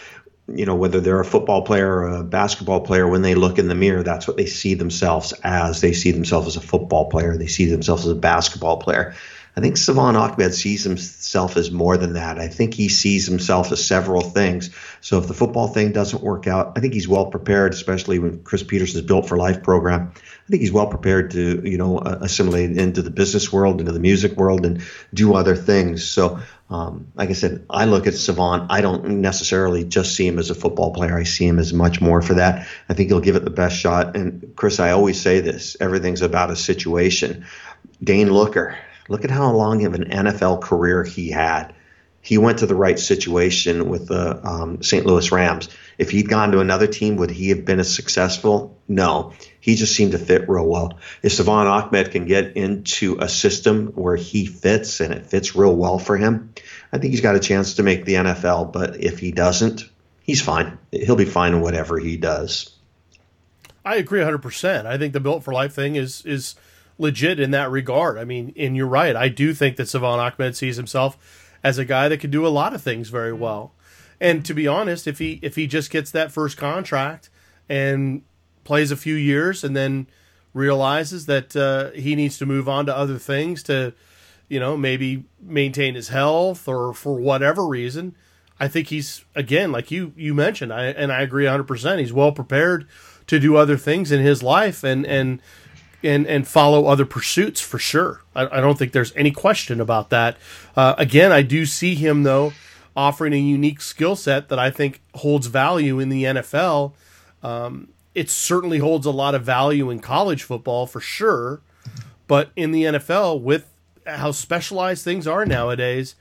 [0.49, 3.69] you know, whether they're a football player or a basketball player, when they look in
[3.69, 5.81] the mirror, that's what they see themselves as.
[5.81, 7.37] They see themselves as a football player.
[7.37, 9.15] They see themselves as a basketball player.
[9.55, 12.39] I think Salvon Ahmed sees himself as more than that.
[12.39, 14.71] I think he sees himself as several things.
[15.03, 18.43] So if the football thing doesn't work out, I think he's well prepared, especially when
[18.45, 20.13] Chris Petersen's Built for Life program.
[20.17, 24.01] I think he's well prepared to, you know, assimilate into the business world, into the
[24.01, 26.03] music world, and do other things.
[26.03, 26.41] So,
[26.73, 28.67] um, like I said, I look at Salvon.
[28.71, 31.17] I don't necessarily just see him as a football player.
[31.17, 32.67] I see him as much more for that.
[32.89, 34.17] I think he'll give it the best shot.
[34.17, 37.45] And Chris, I always say this: everything's about a situation.
[38.03, 38.77] Dane Looker,
[39.09, 41.75] Look at how long of an NFL career he had.
[42.21, 45.05] He went to the right situation with the um, St.
[45.05, 45.69] Louis Rams.
[45.99, 48.79] If he'd gone to another team, would he have been as successful?
[48.87, 49.33] No.
[49.63, 50.99] He just seemed to fit real well.
[51.23, 55.75] If Salvon Ahmed can get into a system where he fits and it fits real
[55.75, 56.53] well for him,
[56.93, 58.75] I think he's got a chance to make the NFL.
[58.75, 59.89] But if he doesn't,
[60.23, 60.77] he's fine.
[60.91, 62.77] He'll be fine in whatever he does.
[63.83, 64.85] I agree 100%.
[64.85, 66.57] I think the built for life thing is is–
[66.99, 68.19] legit in that regard.
[68.19, 69.15] I mean, and you're right.
[69.15, 72.49] I do think that Salvon Ahmed sees himself as a guy that can do a
[72.49, 73.75] lot of things very well.
[74.21, 77.29] And to be honest, if he if he just gets that first contract
[77.69, 78.23] and
[78.65, 80.07] plays a few years and then
[80.55, 83.95] realizes that uh, he needs to move on to other things to,
[84.49, 88.15] you know, maybe maintain his health or for whatever reason,
[88.61, 90.73] I think he's again like you you mentioned.
[90.73, 91.65] I and I agree 100.
[91.65, 92.87] percent He's well prepared
[93.27, 95.41] to do other things in his life and and
[96.03, 98.23] and and follow other pursuits for sure.
[98.35, 100.37] I, I don't think there's any question about that.
[100.77, 102.53] Uh, again, I do see him though
[102.95, 106.93] offering a unique skill set that I think holds value in the NFL.
[107.43, 111.63] Um, it certainly holds a lot of value in college football for sure,
[112.27, 113.73] but in the NFL with
[114.07, 116.15] how specialized things are nowadays,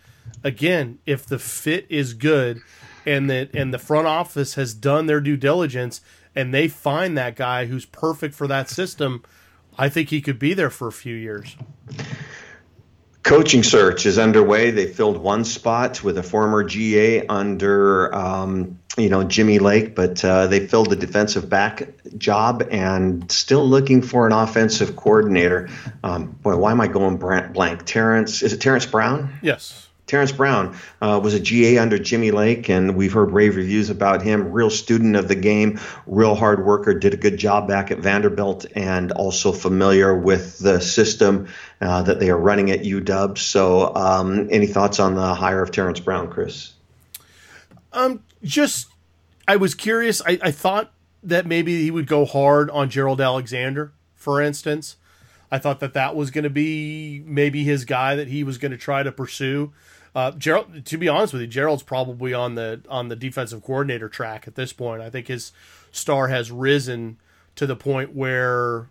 [0.44, 2.62] again, if the fit is good
[3.06, 6.02] and that and the front office has done their due diligence
[6.36, 9.24] and they find that guy who's perfect for that system
[9.78, 11.56] I think he could be there for a few years.
[13.24, 14.72] Coaching search is underway.
[14.72, 20.24] They filled one spot with a former GA under um, you know Jimmy Lake, but
[20.24, 25.70] uh, they filled the defensive back job and still looking for an offensive coordinator.
[26.04, 27.86] Um, boy, why am I going blank?
[27.86, 29.34] Terrence is it Terrence Brown?
[29.42, 29.88] Yes.
[30.08, 34.22] Terrence Brown uh, was a GA under Jimmy Lake, and we've heard rave reviews about
[34.22, 34.52] him.
[34.52, 38.66] Real student of the game, real hard worker, did a good job back at Vanderbilt,
[38.76, 41.48] and also familiar with the system
[41.80, 43.38] uh, that they are running at UW.
[43.38, 46.74] So, um, any thoughts on the hire of Terrence Brown, Chris?
[47.94, 48.88] Um, just
[49.48, 50.22] I was curious.
[50.26, 54.98] I, I thought that maybe he would go hard on Gerald Alexander, for instance.
[55.52, 58.72] I thought that that was going to be maybe his guy that he was going
[58.72, 59.74] to try to pursue.
[60.16, 64.10] Uh, Gerald, to be honest with you, Gerald's probably on the on the defensive coordinator
[64.10, 65.02] track at this point.
[65.02, 65.52] I think his
[65.92, 67.18] star has risen
[67.56, 68.88] to the point where,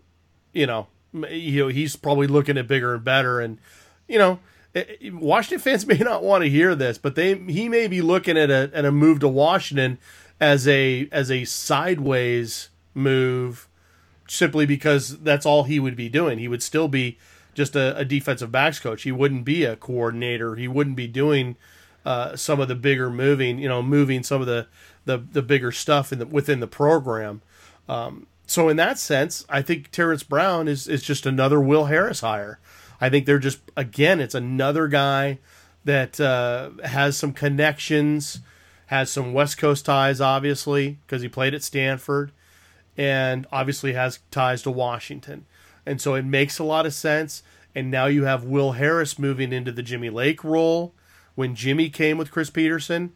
[0.52, 3.40] you know, you know he's probably looking at bigger and better.
[3.40, 3.58] And
[4.08, 4.38] you know,
[5.12, 8.50] Washington fans may not want to hear this, but they he may be looking at
[8.50, 9.98] a at a move to Washington
[10.40, 13.68] as a as a sideways move
[14.28, 16.38] simply because that's all he would be doing.
[16.38, 17.18] He would still be
[17.54, 19.02] just a, a defensive backs coach.
[19.02, 20.54] He wouldn't be a coordinator.
[20.54, 21.56] He wouldn't be doing
[22.04, 24.68] uh, some of the bigger moving, you know, moving some of the
[25.04, 27.42] the, the bigger stuff in the, within the program.
[27.88, 32.20] Um, so in that sense, I think Terrence Brown is is just another Will Harris
[32.20, 32.58] hire.
[33.00, 35.38] I think they're just again, it's another guy
[35.84, 38.40] that uh, has some connections,
[38.86, 42.32] has some West Coast ties, obviously because he played at Stanford,
[42.96, 45.46] and obviously has ties to Washington,
[45.86, 47.42] and so it makes a lot of sense.
[47.72, 50.92] And now you have Will Harris moving into the Jimmy Lake role
[51.36, 53.12] when Jimmy came with Chris Petersen.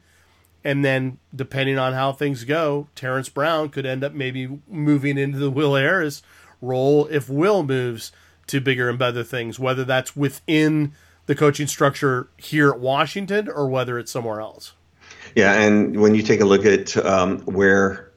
[0.62, 5.38] And then, depending on how things go, Terrence Brown could end up maybe moving into
[5.38, 6.22] the Will Harris
[6.62, 8.12] role if Will moves
[8.46, 10.92] to bigger and better things, whether that's within
[11.26, 14.72] the coaching structure here at Washington or whether it's somewhere else.
[15.34, 18.12] Yeah, and when you take a look at um, where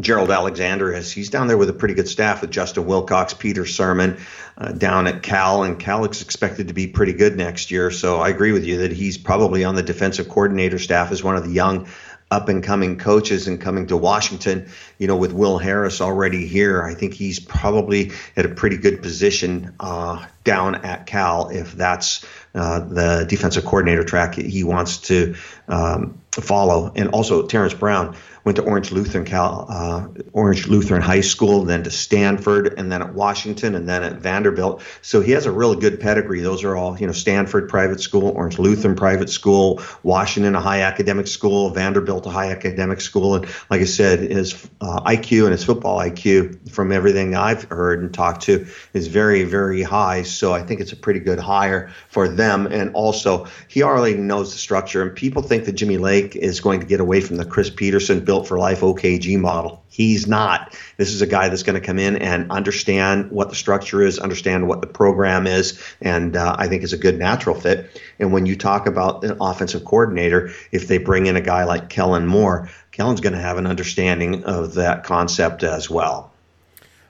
[0.00, 3.64] Gerald Alexander is, he's down there with a pretty good staff with Justin Wilcox, Peter
[3.64, 4.18] Sirmon
[4.56, 7.90] uh, down at Cal, and Cal is expected to be pretty good next year.
[7.90, 11.36] So I agree with you that he's probably on the defensive coordinator staff as one
[11.36, 11.88] of the young
[12.32, 16.82] up and coming coaches and coming to Washington, you know, with Will Harris already here,
[16.82, 22.24] I think he's probably at a pretty good position uh, down at Cal if that's
[22.54, 25.34] uh, the defensive coordinator track he wants to
[25.68, 26.90] um, follow.
[26.96, 31.84] And also Terrence Brown went to Orange Lutheran Cal, uh, Orange Lutheran High School, then
[31.84, 34.82] to Stanford, and then at Washington, and then at Vanderbilt.
[35.00, 36.40] So he has a really good pedigree.
[36.40, 40.82] Those are all, you know, Stanford private school, Orange Lutheran private school, Washington a high
[40.82, 45.52] academic school, Vanderbilt a high academic school, and like I said, his uh, IQ and
[45.52, 50.22] his football IQ, from everything I've heard and talked to, is very, very high.
[50.22, 52.66] So I think it's a pretty good hire for them.
[52.66, 56.80] And also, he already knows the structure, and people think that Jimmy Lake is going
[56.80, 59.84] to get away from the Chris Petersen built for life OKG model.
[59.88, 60.74] He's not.
[60.96, 64.18] This is a guy that's going to come in and understand what the structure is,
[64.18, 68.00] understand what the program is, and uh, I think is a good natural fit.
[68.18, 71.90] And when you talk about an offensive coordinator, if they bring in a guy like
[71.90, 76.32] Kellen Moore, Kellen's going to have an understanding of that concept as well.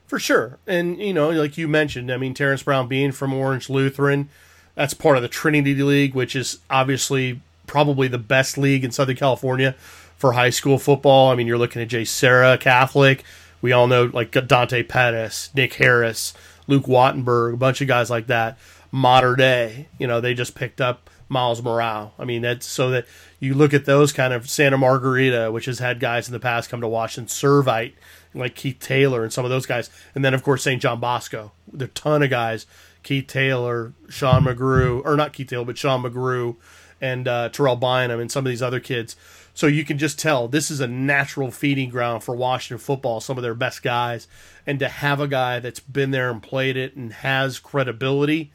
[0.09, 0.59] For sure.
[0.67, 4.29] And, you know, like you mentioned, I mean, Terrence Brown being from Orange Lutheran,
[4.75, 9.15] that's part of the Trinity League, which is obviously probably the best league in Southern
[9.15, 9.77] California
[10.23, 11.33] for high school football.
[11.33, 13.25] I mean, you're looking at JSerra Catholic.
[13.61, 16.33] We all know like Dante Pettis, Nick Harris,
[16.69, 18.57] Luke Wattenberg, a bunch of guys like that.
[18.93, 22.15] Modern day, you know, they just picked up Miles Morale.
[22.21, 23.07] I mean, that's so that
[23.41, 26.71] you look at those kind of Santa Margarita, which has had guys in the past
[26.71, 27.95] come to Washington, Servite,
[28.33, 29.91] like Keith Taylor and some of those guys.
[30.15, 30.81] And then, of course, St.
[30.81, 31.51] John Bosco.
[31.73, 32.65] There are a ton of guys.
[33.03, 36.55] Keith Taylor, Sean McGrew, or not Keith Taylor, but Sean McGrew
[37.01, 39.17] and uh, Terrell Bynum and some of these other kids
[39.55, 43.37] so you can just tell this is a natural feeding ground for Washington football, some
[43.37, 44.27] of their best guys.
[44.67, 48.53] And to have a guy that's been there and played it and has credibility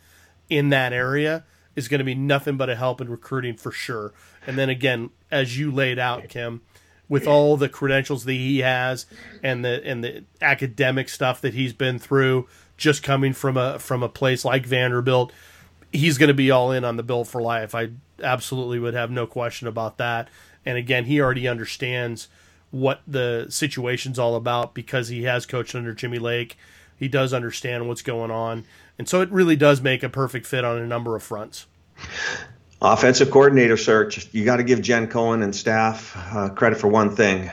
[0.49, 1.43] in that area
[1.75, 4.13] is going to be nothing but a help in recruiting for sure.
[4.47, 6.61] And then again, as you laid out, Kim,
[7.07, 9.05] with all the credentials that he has
[9.43, 14.01] and the and the academic stuff that he's been through, just coming from a from
[14.03, 15.31] a place like Vanderbilt,
[15.91, 17.75] he's going to be all in on the bill for life.
[17.75, 20.29] I absolutely would have no question about that.
[20.65, 22.27] And again, he already understands
[22.71, 26.57] what the situation's all about because he has coached under Jimmy Lake.
[26.97, 28.65] He does understand what's going on.
[28.97, 31.67] And so it really does make a perfect fit on a number of fronts.
[32.81, 34.33] Offensive coordinator search.
[34.33, 37.49] You got to give Jen Cohen and staff uh, credit for one thing.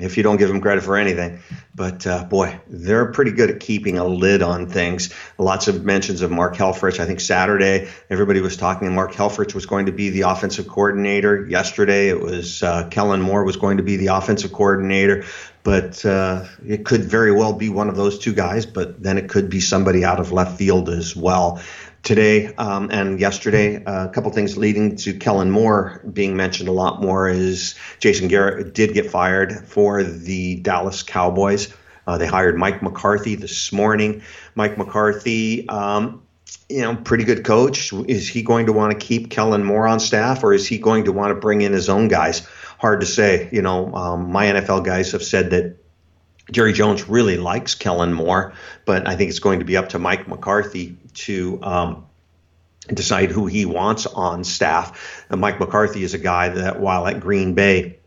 [0.00, 1.40] If you don't give them credit for anything.
[1.74, 5.12] But uh, boy, they're pretty good at keeping a lid on things.
[5.38, 7.00] Lots of mentions of Mark Helfrich.
[7.00, 8.94] I think Saturday everybody was talking.
[8.94, 11.46] Mark Helfrich was going to be the offensive coordinator.
[11.46, 15.24] Yesterday it was uh, Kellen Moore was going to be the offensive coordinator.
[15.62, 18.66] But uh, it could very well be one of those two guys.
[18.66, 21.60] But then it could be somebody out of left field as well
[22.04, 23.82] today um, and yesterday.
[23.82, 28.28] Uh, a couple things leading to Kellen Moore being mentioned a lot more is Jason
[28.28, 31.74] Garrett did get fired for the Dallas Cowboys.
[32.06, 34.22] Uh, they hired Mike McCarthy this morning.
[34.54, 36.22] Mike McCarthy, um,
[36.68, 37.92] you know, pretty good coach.
[37.92, 41.04] Is he going to want to keep Kellen Moore on staff, or is he going
[41.04, 42.46] to want to bring in his own guys?
[42.78, 43.48] Hard to say.
[43.52, 45.78] You know, um, my NFL guys have said that
[46.54, 49.98] Jerry Jones really likes Kellen Moore, but I think it's going to be up to
[49.98, 52.06] Mike McCarthy to um,
[52.86, 55.24] decide who he wants on staff.
[55.28, 57.98] And Mike McCarthy is a guy that, while at Green Bay,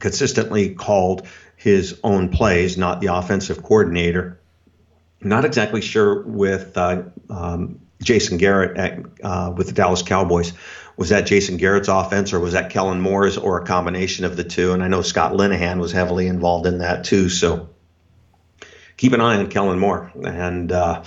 [0.00, 4.40] consistently called his own plays, not the offensive coordinator.
[5.20, 10.54] Not exactly sure with uh, um, Jason Garrett at, uh, with the Dallas Cowboys
[11.00, 14.44] was that Jason Garrett's offense or was that Kellen Moore's or a combination of the
[14.44, 14.74] two?
[14.74, 17.30] And I know Scott Linehan was heavily involved in that too.
[17.30, 17.70] So
[18.98, 20.12] keep an eye on Kellen Moore.
[20.22, 21.04] And uh,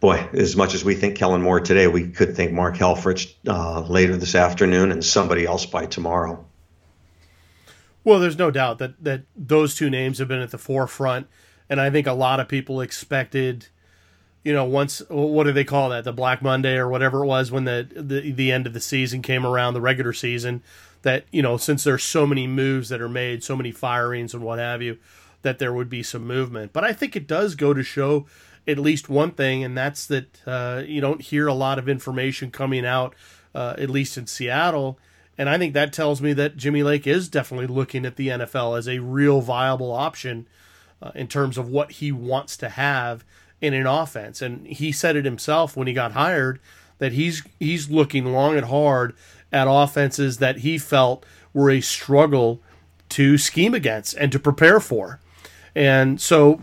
[0.00, 3.82] boy, as much as we think Kellen Moore today, we could think Mark Helfrich uh,
[3.82, 6.44] later this afternoon and somebody else by tomorrow.
[8.02, 11.28] Well, there's no doubt that that those two names have been at the forefront,
[11.70, 13.68] and I think a lot of people expected
[14.46, 16.04] you know, once what do they call that?
[16.04, 19.20] The Black Monday or whatever it was when the, the the end of the season
[19.20, 20.62] came around, the regular season.
[21.02, 24.44] That you know, since there's so many moves that are made, so many firings and
[24.44, 24.98] what have you,
[25.42, 26.72] that there would be some movement.
[26.72, 28.26] But I think it does go to show
[28.68, 32.52] at least one thing, and that's that uh, you don't hear a lot of information
[32.52, 33.16] coming out,
[33.52, 34.96] uh, at least in Seattle.
[35.36, 38.78] And I think that tells me that Jimmy Lake is definitely looking at the NFL
[38.78, 40.46] as a real viable option
[41.02, 43.24] uh, in terms of what he wants to have
[43.60, 44.42] in an offense.
[44.42, 46.60] And he said it himself when he got hired
[46.98, 49.14] that he's he's looking long and hard
[49.52, 52.60] at offenses that he felt were a struggle
[53.10, 55.20] to scheme against and to prepare for.
[55.74, 56.60] And so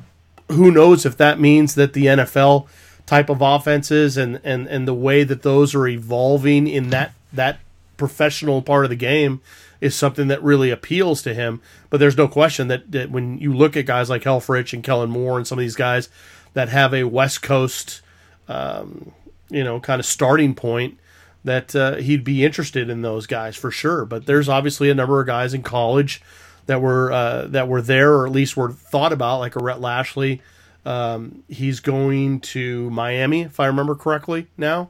[0.49, 2.67] who knows if that means that the NFL
[3.06, 7.60] type of offenses and, and, and the way that those are evolving in that that
[7.97, 9.41] professional part of the game
[9.82, 11.62] is something that really appeals to him.
[11.89, 15.10] But there's no question that, that when you look at guys like Helfrich and Kellen
[15.10, 16.10] Moore and some of these guys
[16.54, 18.02] that have a West Coast,
[18.48, 19.12] um,
[19.50, 20.98] you know, kind of starting point,
[21.44, 24.06] that uh, he'd be interested in those guys for sure.
[24.06, 26.22] But there's obviously a number of guys in college
[26.66, 29.82] that were uh, that were there or at least were thought about, like a Rhett
[29.82, 30.42] Lashlee.
[30.86, 34.89] Um, he's going to Miami, if I remember correctly now,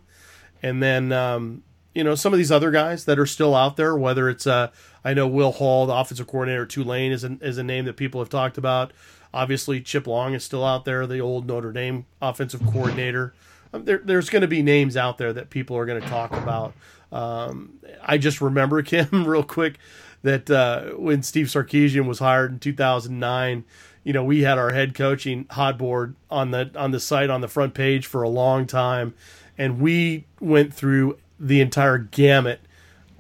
[0.62, 3.96] and then um, you know some of these other guys that are still out there.
[3.96, 4.70] Whether it's uh,
[5.04, 8.22] I know Will Hall, the offensive coordinator at Tulane, is is a name that people
[8.22, 8.92] have talked about.
[9.34, 13.34] Obviously, Chip Long is still out there, the old Notre Dame offensive coordinator.
[13.74, 16.32] Um, there, there's going to be names out there that people are going to talk
[16.34, 16.74] about.
[17.12, 19.80] Um, I just remember Kim real quick
[20.22, 23.64] that uh, when Steve Sarkisian was hired in 2009,
[24.04, 27.42] you know, we had our head coaching hot board on the on the site on
[27.42, 29.14] the front page for a long time,
[29.58, 32.60] and we went through the entire gamut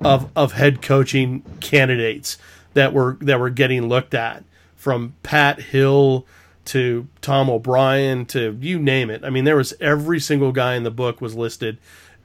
[0.04, 2.38] of of head coaching candidates
[2.74, 4.44] that were that were getting looked at
[4.84, 6.28] from Pat Hill
[6.66, 9.24] to Tom O'Brien to you name it.
[9.24, 11.78] I mean, there was every single guy in the book was listed,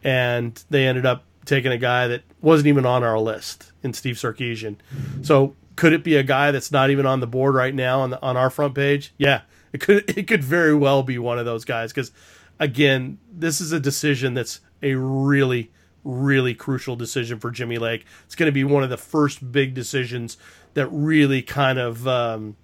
[0.02, 4.16] and they ended up taking a guy that wasn't even on our list in Steve
[4.16, 4.74] Sarkisian.
[5.22, 8.10] So could it be a guy that's not even on the board right now on
[8.10, 9.14] the, on our front page?
[9.18, 9.42] Yeah,
[9.72, 10.04] it could.
[10.18, 12.10] It could very well be one of those guys because,
[12.58, 15.70] again, this is a decision that's a really
[16.08, 18.06] really crucial decision for Jimmy Lake.
[18.24, 20.38] It's going to be one of the first big decisions
[20.74, 22.56] that really kind of um,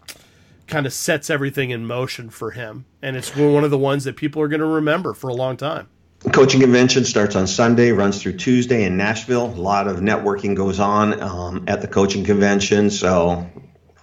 [0.67, 4.17] kind of sets everything in motion for him, and it's one of the ones that
[4.17, 5.89] people are going to remember for a long time.
[6.33, 9.45] Coaching convention starts on Sunday, runs through Tuesday in Nashville.
[9.45, 13.47] A lot of networking goes on um, at the coaching convention, so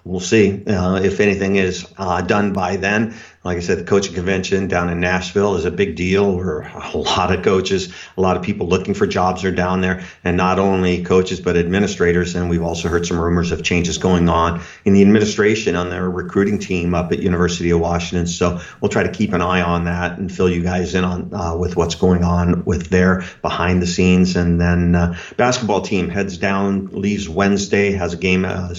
[0.04, 4.14] we'll see uh, if anything is uh, done by then like I said, the coaching
[4.14, 6.36] convention down in Nashville is a big deal.
[6.36, 6.60] Where
[6.94, 10.36] a lot of coaches, a lot of people looking for jobs are down there, and
[10.36, 12.36] not only coaches but administrators.
[12.36, 16.08] And we've also heard some rumors of changes going on in the administration on their
[16.08, 18.28] recruiting team up at University of Washington.
[18.28, 21.34] So we'll try to keep an eye on that and fill you guys in on
[21.34, 24.36] uh, with what's going on with their behind the scenes.
[24.36, 28.74] And then uh, basketball team heads down, leaves Wednesday, has a game uh,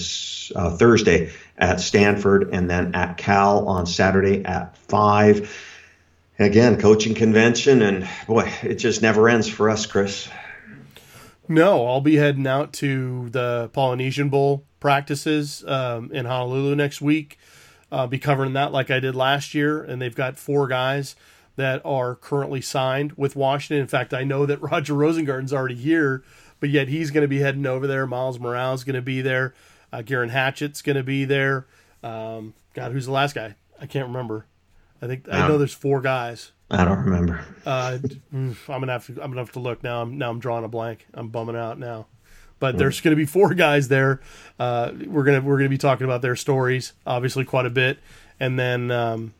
[0.54, 5.70] uh Thursday at Stanford and then at Cal on Saturday at 5.
[6.38, 10.28] Again, coaching convention, and boy, it just never ends for us, Chris.
[11.48, 17.38] No, I'll be heading out to the Polynesian Bowl practices um, in Honolulu next week.
[18.08, 21.14] Be covering that like I did last year, and they've got four guys
[21.56, 23.80] that are currently signed with Washington.
[23.80, 26.24] In fact, I know that Roger Rosengarten's already here,
[26.58, 28.06] but yet he's going to be heading over there.
[28.06, 29.54] Myles Murao is going to be there.
[29.94, 31.66] Uh, Geirean Hatchett's going to be there.
[32.02, 33.54] Um, God, who's the last guy?
[33.80, 34.44] I can't remember.
[35.00, 36.50] I think I know there's four guys.
[36.68, 37.44] I don't remember.
[37.64, 37.98] Uh,
[38.32, 39.12] I'm gonna have to.
[39.22, 40.02] I'm gonna have to look now.
[40.02, 40.30] I'm now.
[40.30, 41.06] I'm drawing a blank.
[41.12, 42.06] I'm bumming out now.
[42.58, 44.20] But there's going to be four guys there.
[44.58, 47.98] Uh, we're gonna we're gonna be talking about their stories, obviously quite a bit,
[48.40, 49.34] and then um,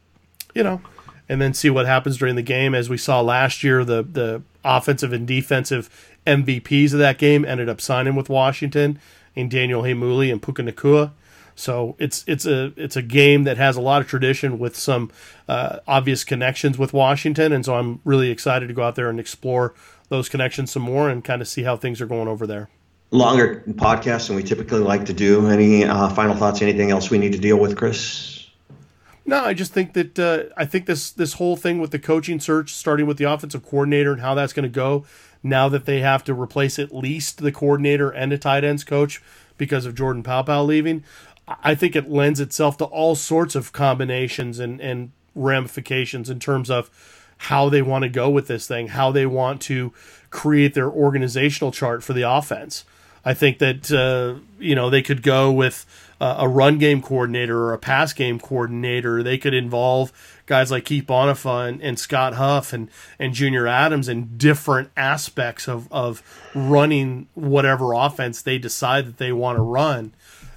[0.54, 0.82] you know,
[1.28, 2.74] and then see what happens during the game.
[2.74, 7.68] As we saw last year, the the offensive and defensive MVPs of that game ended
[7.68, 9.00] up signing with Washington
[9.34, 11.12] in Daniel Heimuli and Puka Nacua.
[11.56, 15.10] So it's it's a it's a game that has a lot of tradition with some
[15.48, 19.20] uh, obvious connections with Washington, and so I'm really excited to go out there and
[19.20, 19.74] explore
[20.08, 22.68] those connections some more and kind of see how things are going over there.
[23.10, 25.46] Longer podcast than we typically like to do.
[25.46, 26.60] Any uh, final thoughts?
[26.60, 28.48] Anything else we need to deal with, Chris?
[29.26, 32.40] No, I just think that uh, I think this this whole thing with the coaching
[32.40, 35.06] search, starting with the offensive coordinator and how that's going to go,
[35.44, 39.22] now that they have to replace at least the coordinator and a tight ends coach
[39.58, 41.04] because of Jordan Paopao leaving.
[41.62, 46.70] I think it lends itself to all sorts of combinations and, and ramifications in terms
[46.70, 46.90] of
[47.36, 49.92] how they want to go with this thing, how they want to
[50.30, 52.84] create their organizational chart for the offense.
[53.24, 55.86] I think that uh, you know they could go with
[56.20, 59.22] uh, a run game coordinator or a pass game coordinator.
[59.22, 60.12] They could involve
[60.46, 65.68] guys like Keith Bhonapha and, and, Scott Huff and, and Junior Adams in different aspects
[65.68, 66.22] of, of
[66.54, 70.12] running whatever offense they decide that they want to run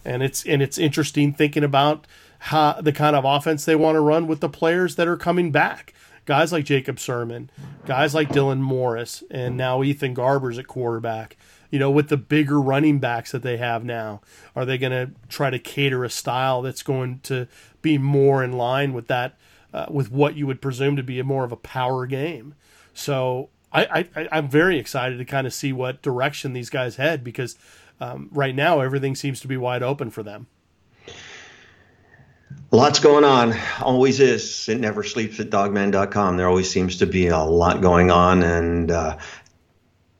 [0.07, 2.07] and it's and it's interesting thinking about
[2.39, 5.51] how the kind of offense they want to run with the players that are coming
[5.51, 5.93] back.
[6.25, 7.49] Guys like Jacob Sirmon,
[7.85, 11.37] guys like Dylan Morris, and now Ethan Garbers at quarterback.
[11.69, 14.21] You know, with the bigger running backs that they have now,
[14.55, 17.47] are they going to try to cater a style that's going to
[17.81, 19.37] be more in line with that,
[19.77, 22.55] uh, with what you would presume to be a more of a power game?
[22.93, 27.23] So I, I, I'm very excited to kind of see what direction these guys head
[27.23, 27.57] because
[27.99, 30.47] um, right now everything seems to be wide open for them.
[32.71, 33.53] Lots going on.
[33.81, 34.67] Always is.
[34.67, 36.37] It never sleeps at dawgman.com.
[36.37, 38.43] There always seems to be a lot going on.
[38.43, 39.17] And uh,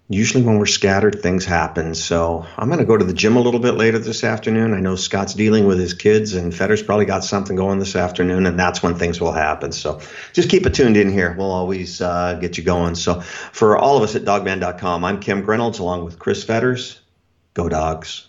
[0.10, 1.94] usually when we're scattered, things happen.
[1.94, 4.74] So I'm going to go to the gym a little bit later this afternoon.
[4.74, 8.46] I know Scott's dealing with his kids, and Fetter's probably got something going this afternoon,
[8.46, 9.72] and that's when things will happen.
[9.72, 10.02] So
[10.34, 11.36] just keep it tuned in here.
[11.38, 12.96] We'll always uh, get you going.
[12.96, 17.00] So for all of us at dawgman.com I'm Kim Grinolds along with Chris Fetters.
[17.54, 18.28] Go dogs.